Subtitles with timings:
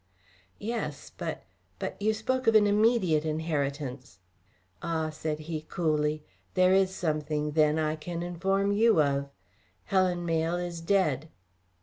[0.57, 1.43] "Yes, but
[1.77, 4.17] but you spoke of an immediate inheritance."
[4.81, 6.23] "Ah," said he, coolly,
[6.55, 9.29] "there is something, then, I can inform you of.
[9.83, 11.29] Helen Mayle is dead."